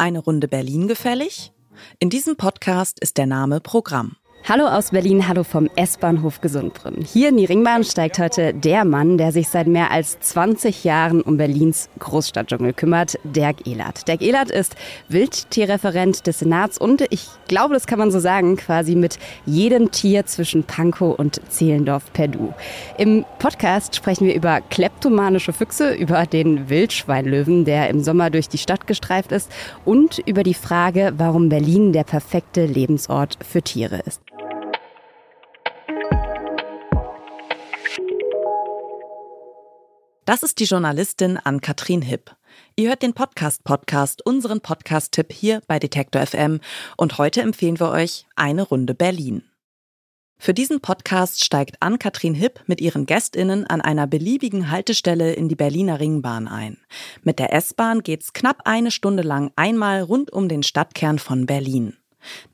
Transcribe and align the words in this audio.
Eine 0.00 0.20
Runde 0.20 0.48
Berlin 0.48 0.88
gefällig? 0.88 1.52
In 1.98 2.08
diesem 2.08 2.36
Podcast 2.36 3.00
ist 3.00 3.18
der 3.18 3.26
Name 3.26 3.60
Programm. 3.60 4.16
Hallo 4.48 4.66
aus 4.66 4.90
Berlin, 4.90 5.28
hallo 5.28 5.44
vom 5.44 5.68
S-Bahnhof 5.76 6.40
Gesundbrunnen. 6.40 7.04
Hier 7.04 7.28
in 7.28 7.36
die 7.36 7.44
Ringbahn 7.44 7.84
steigt 7.84 8.18
heute 8.18 8.52
der 8.54 8.84
Mann, 8.84 9.16
der 9.16 9.30
sich 9.32 9.48
seit 9.48 9.68
mehr 9.68 9.92
als 9.92 10.18
20 10.18 10.82
Jahren 10.82 11.20
um 11.20 11.36
Berlins 11.36 11.88
Großstadtdschungel 11.98 12.72
kümmert, 12.72 13.18
Dirk 13.22 13.66
Ehlert. 13.66 14.08
Dirk 14.08 14.22
Ehlert 14.22 14.50
ist 14.50 14.74
Wildtierreferent 15.08 16.26
des 16.26 16.40
Senats 16.40 16.78
und 16.78 17.04
ich 17.10 17.28
glaube, 17.46 17.74
das 17.74 17.86
kann 17.86 17.98
man 17.98 18.10
so 18.10 18.18
sagen, 18.18 18.56
quasi 18.56 18.96
mit 18.96 19.18
jedem 19.44 19.92
Tier 19.92 20.26
zwischen 20.26 20.64
Pankow 20.64 21.16
und 21.16 21.40
Zehlendorf 21.48 22.12
per 22.12 22.26
Du. 22.26 22.52
Im 22.98 23.26
Podcast 23.38 23.94
sprechen 23.94 24.26
wir 24.26 24.34
über 24.34 24.62
kleptomanische 24.62 25.52
Füchse, 25.52 25.92
über 25.92 26.26
den 26.26 26.70
Wildschweinlöwen, 26.70 27.66
der 27.66 27.90
im 27.90 28.02
Sommer 28.02 28.30
durch 28.30 28.48
die 28.48 28.58
Stadt 28.58 28.86
gestreift 28.88 29.32
ist 29.32 29.52
und 29.84 30.18
über 30.26 30.42
die 30.42 30.54
Frage, 30.54 31.12
warum 31.18 31.50
Berlin 31.50 31.92
der 31.92 32.04
perfekte 32.04 32.64
Lebensort 32.64 33.38
für 33.46 33.62
Tiere 33.62 34.00
ist. 34.06 34.22
Das 40.30 40.44
ist 40.44 40.60
die 40.60 40.64
Journalistin 40.64 41.38
Ann-Kathrin 41.38 42.02
Hipp. 42.02 42.36
Ihr 42.76 42.90
hört 42.90 43.02
den 43.02 43.14
Podcast-Podcast, 43.14 44.24
unseren 44.24 44.60
Podcast-Tipp 44.60 45.32
hier 45.32 45.60
bei 45.66 45.80
Detektor 45.80 46.24
FM 46.24 46.60
und 46.96 47.18
heute 47.18 47.40
empfehlen 47.40 47.80
wir 47.80 47.90
euch 47.90 48.26
eine 48.36 48.62
Runde 48.62 48.94
Berlin. 48.94 49.42
Für 50.38 50.54
diesen 50.54 50.80
Podcast 50.80 51.44
steigt 51.44 51.82
Ann-Kathrin 51.82 52.34
Hipp 52.34 52.60
mit 52.68 52.80
ihren 52.80 53.06
GästInnen 53.06 53.66
an 53.66 53.80
einer 53.80 54.06
beliebigen 54.06 54.70
Haltestelle 54.70 55.32
in 55.32 55.48
die 55.48 55.56
Berliner 55.56 55.98
Ringbahn 55.98 56.46
ein. 56.46 56.78
Mit 57.24 57.40
der 57.40 57.52
S-Bahn 57.52 58.04
geht's 58.04 58.32
knapp 58.32 58.60
eine 58.66 58.92
Stunde 58.92 59.24
lang 59.24 59.50
einmal 59.56 60.00
rund 60.00 60.32
um 60.32 60.48
den 60.48 60.62
Stadtkern 60.62 61.18
von 61.18 61.46
Berlin. 61.46 61.96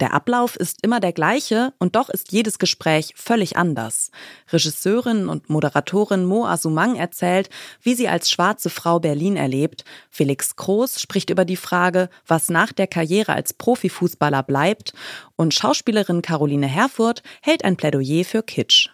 Der 0.01 0.13
Ablauf 0.13 0.57
ist 0.57 0.79
immer 0.83 1.01
der 1.01 1.13
gleiche 1.13 1.73
und 1.79 1.97
doch 1.97 2.09
ist 2.09 2.33
jedes 2.33 2.59
Gespräch 2.59 3.13
völlig 3.17 3.57
anders. 3.57 4.11
Regisseurin 4.53 5.29
und 5.29 5.51
Moderatorin 5.51 6.25
Mo 6.25 6.47
Asumang 6.47 6.97
erzählt, 6.97 7.51
wie 7.83 7.95
sie 7.95 8.09
als 8.09 8.31
schwarze 8.31 8.71
Frau 8.71 9.01
Berlin 9.01 9.37
erlebt. 9.37 9.85
Felix 10.11 10.57
Groß 10.57 11.01
spricht 11.01 11.31
über 11.31 11.45
die 11.45 11.57
Frage, 11.57 12.09
was 12.27 12.49
nach 12.49 12.73
der 12.73 12.87
Karriere 12.87 13.33
als 13.33 13.53
Profifußballer 13.55 14.43
bleibt. 14.43 14.93
Und 15.37 15.55
Schauspielerin 15.55 16.23
Caroline 16.23 16.67
Herfurth 16.67 17.23
hält 17.43 17.65
ein 17.65 17.77
Plädoyer 17.77 18.25
für 18.25 18.43
Kitsch. 18.43 18.89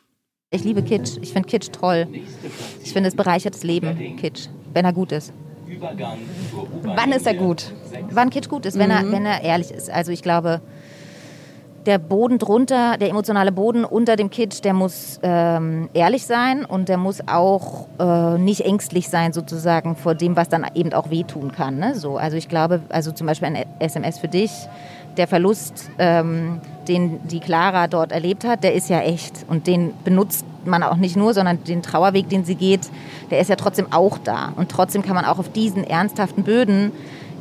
Ich 0.50 0.64
liebe 0.64 0.82
Kitsch. 0.82 1.16
Ich 1.22 1.32
finde 1.32 1.48
Kitsch 1.48 1.70
toll. 1.72 2.06
Ich 2.84 2.92
finde, 2.92 3.08
es 3.08 3.16
bereichert 3.16 3.54
das 3.54 3.62
Leben, 3.62 4.16
Kitsch, 4.16 4.48
wenn 4.74 4.84
er 4.84 4.92
gut 4.92 5.12
ist. 5.12 5.32
Wann 5.80 7.12
ist 7.12 7.26
er 7.26 7.34
gut? 7.34 7.72
Wann 8.10 8.30
Kitsch 8.30 8.48
gut 8.48 8.66
ist, 8.66 8.78
wenn, 8.78 8.90
mhm. 8.90 8.96
er, 8.96 9.12
wenn 9.12 9.26
er 9.26 9.42
ehrlich 9.42 9.70
ist. 9.70 9.90
Also 9.90 10.12
ich 10.12 10.22
glaube, 10.22 10.60
der 11.86 11.98
Boden 11.98 12.38
drunter, 12.38 12.96
der 12.96 13.10
emotionale 13.10 13.52
Boden 13.52 13.84
unter 13.84 14.16
dem 14.16 14.30
Kitsch, 14.30 14.62
der 14.62 14.74
muss 14.74 15.18
ähm, 15.22 15.88
ehrlich 15.94 16.26
sein 16.26 16.64
und 16.64 16.88
der 16.88 16.96
muss 16.96 17.26
auch 17.26 17.86
äh, 17.98 18.38
nicht 18.38 18.64
ängstlich 18.64 19.08
sein 19.08 19.32
sozusagen 19.32 19.96
vor 19.96 20.14
dem, 20.14 20.36
was 20.36 20.48
dann 20.48 20.66
eben 20.74 20.92
auch 20.92 21.10
wehtun 21.10 21.52
kann. 21.52 21.78
Ne? 21.78 21.94
So, 21.94 22.16
also 22.16 22.36
ich 22.36 22.48
glaube, 22.48 22.80
also 22.88 23.12
zum 23.12 23.26
Beispiel 23.26 23.48
ein 23.48 23.64
SMS 23.78 24.18
für 24.18 24.28
dich, 24.28 24.50
der 25.16 25.26
Verlust, 25.26 25.90
ähm, 25.98 26.60
den 26.88 27.26
die 27.26 27.40
Clara 27.40 27.86
dort 27.86 28.12
erlebt 28.12 28.44
hat, 28.44 28.64
der 28.64 28.74
ist 28.74 28.88
ja 28.88 29.00
echt 29.00 29.44
und 29.48 29.66
den 29.66 29.92
benutzt 30.04 30.46
man 30.64 30.82
auch 30.82 30.96
nicht 30.96 31.16
nur, 31.16 31.34
sondern 31.34 31.62
den 31.64 31.82
Trauerweg, 31.82 32.28
den 32.28 32.44
sie 32.44 32.54
geht, 32.54 32.88
der 33.30 33.40
ist 33.40 33.48
ja 33.48 33.56
trotzdem 33.56 33.92
auch 33.92 34.18
da 34.18 34.52
und 34.56 34.70
trotzdem 34.70 35.02
kann 35.02 35.14
man 35.14 35.24
auch 35.24 35.38
auf 35.38 35.50
diesen 35.50 35.84
ernsthaften 35.84 36.44
Böden 36.44 36.92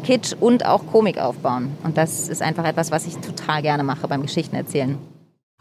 Kitsch 0.04 0.34
und 0.40 0.66
auch 0.66 0.88
Komik 0.88 1.20
aufbauen. 1.20 1.78
Und 1.84 1.98
das 1.98 2.28
ist 2.28 2.42
einfach 2.42 2.66
etwas, 2.66 2.92
was 2.92 3.06
ich 3.06 3.18
total 3.18 3.62
gerne 3.62 3.84
mache 3.84 4.08
beim 4.08 4.24
Geschichtenerzählen. 4.24 4.98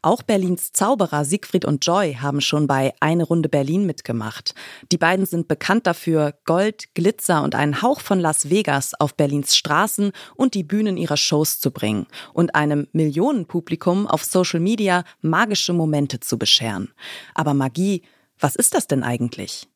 Auch 0.02 0.22
Berlins 0.22 0.72
Zauberer 0.72 1.26
Siegfried 1.26 1.66
und 1.66 1.84
Joy 1.84 2.14
haben 2.14 2.40
schon 2.40 2.66
bei 2.66 2.94
Eine 3.00 3.24
Runde 3.24 3.50
Berlin 3.50 3.84
mitgemacht. 3.84 4.54
Die 4.90 4.96
beiden 4.96 5.26
sind 5.26 5.46
bekannt 5.46 5.86
dafür, 5.86 6.34
Gold, 6.46 6.94
Glitzer 6.94 7.42
und 7.42 7.54
einen 7.54 7.82
Hauch 7.82 8.00
von 8.00 8.18
Las 8.18 8.48
Vegas 8.48 8.98
auf 8.98 9.14
Berlins 9.14 9.56
Straßen 9.56 10.12
und 10.36 10.54
die 10.54 10.64
Bühnen 10.64 10.96
ihrer 10.96 11.18
Shows 11.18 11.60
zu 11.60 11.70
bringen 11.70 12.06
und 12.32 12.54
einem 12.54 12.88
Millionenpublikum 12.92 14.06
auf 14.06 14.24
Social 14.24 14.60
Media 14.60 15.04
magische 15.20 15.74
Momente 15.74 16.18
zu 16.18 16.38
bescheren. 16.38 16.94
Aber 17.34 17.52
Magie, 17.52 18.02
was 18.38 18.56
ist 18.56 18.74
das 18.74 18.86
denn 18.86 19.02
eigentlich? 19.02 19.68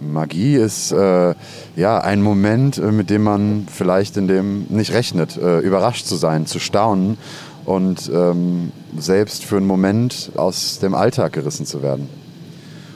Magie 0.00 0.56
ist 0.56 0.92
äh, 0.92 1.34
ja 1.76 1.98
ein 1.98 2.22
Moment, 2.22 2.78
äh, 2.78 2.92
mit 2.92 3.10
dem 3.10 3.22
man 3.22 3.66
vielleicht 3.70 4.16
in 4.16 4.28
dem 4.28 4.66
nicht 4.68 4.92
rechnet, 4.92 5.36
äh, 5.36 5.60
überrascht 5.60 6.06
zu 6.06 6.16
sein, 6.16 6.46
zu 6.46 6.58
staunen 6.58 7.16
und 7.64 8.10
ähm, 8.12 8.72
selbst 8.98 9.44
für 9.44 9.56
einen 9.56 9.66
Moment 9.66 10.32
aus 10.36 10.78
dem 10.78 10.94
Alltag 10.94 11.32
gerissen 11.32 11.66
zu 11.66 11.82
werden. 11.82 12.08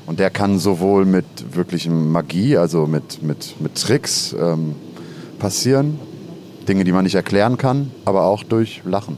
Und 0.07 0.19
der 0.19 0.31
kann 0.31 0.59
sowohl 0.59 1.05
mit 1.05 1.25
wirklichem 1.55 2.11
Magie, 2.11 2.57
also 2.57 2.87
mit, 2.87 3.23
mit, 3.23 3.61
mit 3.61 3.77
Tricks 3.77 4.35
ähm, 4.39 4.75
passieren, 5.39 5.99
Dinge, 6.69 6.85
die 6.85 6.93
man 6.93 7.05
nicht 7.05 7.15
erklären 7.15 7.57
kann, 7.57 7.91
aber 8.05 8.25
auch 8.25 8.43
durch 8.43 8.83
Lachen. 8.85 9.17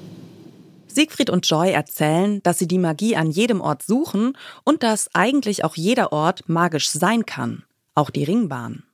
Siegfried 0.86 1.30
und 1.30 1.48
Joy 1.48 1.70
erzählen, 1.70 2.42
dass 2.42 2.58
sie 2.58 2.68
die 2.68 2.78
Magie 2.78 3.16
an 3.16 3.30
jedem 3.30 3.62
Ort 3.62 3.82
suchen 3.82 4.36
und 4.64 4.82
dass 4.82 5.08
eigentlich 5.14 5.64
auch 5.64 5.74
jeder 5.74 6.12
Ort 6.12 6.48
magisch 6.48 6.90
sein 6.90 7.24
kann 7.24 7.64
auch 7.94 8.10
die 8.10 8.24
Ringbahn. 8.24 8.84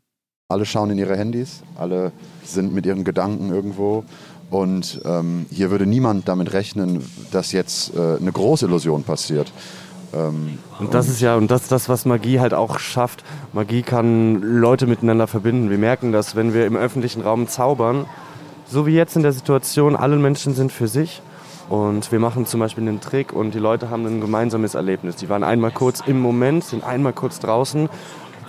Alle 0.49 0.65
schauen 0.65 0.91
in 0.91 0.99
ihre 0.99 1.17
Handys, 1.17 1.63
alle 1.77 2.13
sind 2.43 2.73
mit 2.73 2.87
ihren 2.87 3.05
Gedanken 3.05 3.51
irgendwo. 3.51 4.05
Und 4.51 5.03
ähm, 5.05 5.45
hier 5.51 5.71
würde 5.71 5.87
niemand 5.87 6.27
damit 6.27 6.55
rechnen, 6.55 7.05
dass 7.33 7.53
jetzt 7.53 7.95
äh, 7.95 8.17
eine 8.17 8.33
Großillusion 8.33 9.03
passiert. 9.03 9.53
Ähm, 10.15 10.59
und 10.79 10.95
das 10.95 11.09
ist 11.09 11.21
ja, 11.21 11.37
und 11.37 11.51
das 11.51 11.65
ist 11.65 11.73
das, 11.73 11.91
was 11.91 12.07
Magie 12.07 12.41
halt 12.41 12.55
auch 12.55 12.79
schafft. 12.79 13.25
Magie 13.53 13.83
kann 13.83 14.41
Leute 14.41 14.87
miteinander 14.87 15.27
verbinden. 15.27 15.69
Wir 15.69 15.77
merken 15.77 16.13
das, 16.13 16.35
wenn 16.35 16.55
wir 16.55 16.67
im 16.67 16.77
öffentlichen 16.77 17.21
Raum 17.21 17.47
zaubern, 17.47 18.07
so 18.67 18.87
wie 18.87 18.95
jetzt 18.95 19.17
in 19.17 19.23
der 19.23 19.33
Situation, 19.33 19.97
alle 19.97 20.17
Menschen 20.17 20.55
sind 20.55 20.73
für 20.73 20.89
sich. 20.89 21.21
Und 21.69 22.11
wir 22.11 22.19
machen 22.19 22.47
zum 22.47 22.61
Beispiel 22.61 22.89
einen 22.89 23.01
Trick 23.01 23.35
und 23.35 23.53
die 23.53 23.59
Leute 23.59 23.91
haben 23.91 24.07
ein 24.07 24.23
gemeinsames 24.23 24.75
Erlebnis. 24.75 25.17
Die 25.17 25.29
waren 25.29 25.45
einmal 25.45 25.71
kurz 25.71 26.01
im 26.07 26.19
Moment, 26.19 26.65
sind 26.65 26.83
einmal 26.83 27.13
kurz 27.13 27.41
draußen 27.41 27.91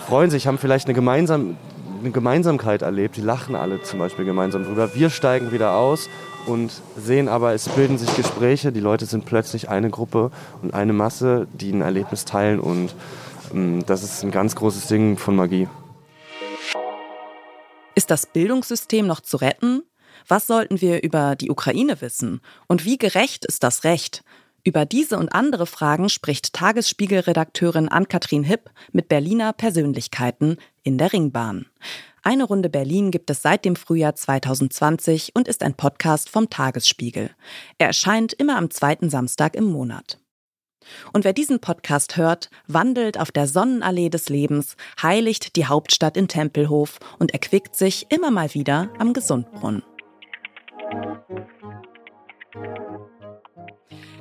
freuen 0.10 0.32
sich, 0.32 0.48
haben 0.48 0.58
vielleicht 0.58 0.88
eine, 0.88 0.96
gemeinsam, 0.96 1.56
eine 2.00 2.10
Gemeinsamkeit 2.10 2.82
erlebt. 2.82 3.16
Die 3.16 3.22
lachen 3.22 3.54
alle 3.54 3.84
zum 3.84 4.00
Beispiel 4.00 4.26
gemeinsam 4.26 4.64
drüber. 4.64 4.96
Wir 4.96 5.12
steigen 5.12 5.52
wieder 5.52 5.76
aus 5.76 6.10
und 6.48 6.72
sehen 6.98 7.28
aber, 7.28 7.54
es 7.54 7.70
bilden 7.70 8.00
sich 8.00 8.16
Gespräche. 8.16 8.72
Die 8.72 8.80
Leute 8.80 9.06
sind 9.06 9.26
plötzlich 9.26 9.70
eine 9.70 9.92
Gruppe 9.92 10.32
und 10.64 10.74
eine 10.74 10.94
Masse, 10.94 11.48
die 11.54 11.72
ein 11.72 11.82
Erlebnis 11.82 12.26
teilen. 12.26 12.60
Und 12.60 12.96
ähm, 13.54 13.86
das 13.86 14.02
ist 14.02 14.24
ein 14.24 14.32
ganz 14.32 14.56
großes 14.56 14.88
Ding 14.88 15.16
von 15.16 15.36
Magie. 15.36 15.68
Ist 17.94 18.10
das 18.10 18.26
Bildungssystem 18.26 19.06
noch 19.06 19.20
zu 19.20 19.38
retten? 19.38 19.84
Was 20.28 20.48
sollten 20.48 20.82
wir 20.82 21.04
über 21.04 21.36
die 21.36 21.52
Ukraine 21.52 22.02
wissen? 22.02 22.42
Und 22.66 22.84
wie 22.84 22.98
gerecht 22.98 23.46
ist 23.46 23.62
das 23.62 23.84
Recht? 23.84 24.24
Über 24.64 24.86
diese 24.86 25.18
und 25.18 25.30
andere 25.30 25.66
Fragen 25.66 26.10
spricht 26.10 26.54
Tagesspiegel-Redakteurin 26.54 27.90
Ann-Kathrin 27.90 28.44
Hipp 28.44 28.70
mit 28.92 29.08
Berliner 29.08 29.54
Persönlichkeiten 29.54 30.58
in 30.84 30.98
der 30.98 31.14
Ringbahn. 31.14 31.66
Eine 32.24 32.44
Runde 32.44 32.70
Berlin 32.70 33.12
gibt 33.12 33.30
es 33.30 33.42
seit 33.42 33.64
dem 33.64 33.76
Frühjahr 33.76 34.16
2020 34.16 35.32
und 35.36 35.48
ist 35.48 35.64
ein 35.64 35.76
Podcast 35.76 36.30
vom 36.30 36.50
Tagesspiegel. 36.50 37.30
Er 37.78 37.88
erscheint 37.88 38.34
immer 38.34 38.58
am 38.58 38.70
zweiten 38.70 39.10
Samstag 39.10 39.56
im 39.56 39.66
Monat. 39.66 40.20
Und 41.14 41.24
wer 41.24 41.34
diesen 41.34 41.60
Podcast 41.60 42.18
hört, 42.18 42.50
wandelt 42.68 43.20
auf 43.20 43.32
der 43.32 43.48
Sonnenallee 43.48 44.10
des 44.10 44.30
Lebens, 44.30 44.76
heiligt 45.02 45.56
die 45.56 45.68
Hauptstadt 45.68 46.18
in 46.18 46.28
Tempelhof 46.28 47.00
und 47.20 47.32
erquickt 47.32 47.76
sich 47.76 48.08
immer 48.10 48.32
mal 48.32 48.54
wieder 48.54 48.90
am 48.98 49.14
Gesundbrunnen. 49.14 49.84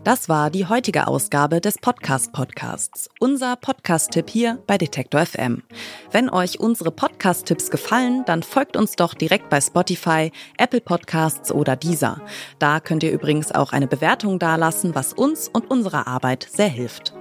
Das 0.04 0.28
war 0.28 0.50
die 0.50 0.66
heutige 0.66 1.06
Ausgabe 1.06 1.60
des 1.60 1.78
Podcast 1.78 2.32
Podcasts. 2.32 3.08
Unser 3.18 3.56
Podcast-Tipp 3.56 4.30
hier 4.30 4.62
bei 4.66 4.78
Detektor 4.78 5.26
FM. 5.26 5.62
Wenn 6.12 6.30
euch 6.30 6.60
unsere 6.60 6.90
Podcast-Tipps 6.90 7.70
gefallen, 7.70 8.24
dann 8.24 8.42
folgt 8.42 8.76
uns 8.76 8.96
doch 8.96 9.14
direkt 9.14 9.50
bei 9.50 9.60
Spotify, 9.60 10.30
Apple 10.56 10.80
Podcasts 10.80 11.50
oder 11.50 11.76
Deezer. 11.76 12.22
Da 12.58 12.80
könnt 12.80 13.02
ihr 13.02 13.12
übrigens 13.12 13.52
auch 13.52 13.72
eine 13.72 13.88
Bewertung 13.88 14.38
dalassen, 14.38 14.94
was 14.94 15.12
uns 15.12 15.48
und 15.48 15.70
unserer 15.70 16.06
Arbeit 16.06 16.48
sehr 16.50 16.68
hilft. 16.68 17.14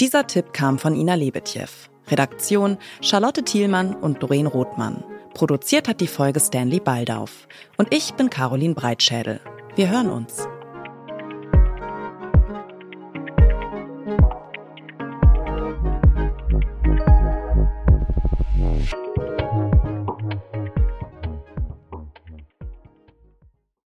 Dieser 0.00 0.26
Tipp 0.26 0.52
kam 0.52 0.78
von 0.78 0.94
Ina 0.94 1.14
Lebetjew. 1.14 1.68
Redaktion 2.08 2.78
Charlotte 3.00 3.42
Thielmann 3.42 3.94
und 3.94 4.22
Doreen 4.22 4.46
Rothmann. 4.46 5.04
Produziert 5.34 5.88
hat 5.88 6.00
die 6.00 6.06
Folge 6.06 6.40
Stanley 6.40 6.80
Baldauf. 6.80 7.48
Und 7.76 7.92
ich 7.92 8.14
bin 8.14 8.30
Caroline 8.30 8.74
Breitschädel. 8.74 9.40
Wir 9.76 9.90
hören 9.90 10.10
uns. 10.10 10.46